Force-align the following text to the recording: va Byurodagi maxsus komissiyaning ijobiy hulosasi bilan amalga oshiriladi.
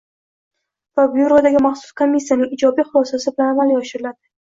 va 0.99 1.03
Byurodagi 1.15 1.61
maxsus 1.65 1.91
komissiyaning 2.01 2.55
ijobiy 2.57 2.87
hulosasi 2.87 3.35
bilan 3.37 3.53
amalga 3.55 3.77
oshiriladi. 3.83 4.19